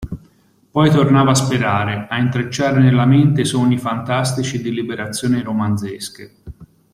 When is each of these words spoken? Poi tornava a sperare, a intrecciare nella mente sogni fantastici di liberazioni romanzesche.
Poi 0.71 0.89
tornava 0.89 1.29
a 1.29 1.35
sperare, 1.35 2.07
a 2.09 2.17
intrecciare 2.17 2.79
nella 2.81 3.05
mente 3.05 3.45
sogni 3.45 3.77
fantastici 3.77 4.59
di 4.59 4.73
liberazioni 4.73 5.43
romanzesche. 5.43 6.37